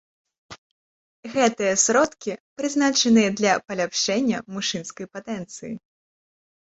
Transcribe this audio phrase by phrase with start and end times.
[1.33, 5.73] Гэтыя сродкі прызначаныя для паляпшэння мужчынскай патэнцыі.